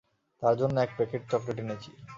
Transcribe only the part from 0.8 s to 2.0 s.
এক packet chocolate এনেছি।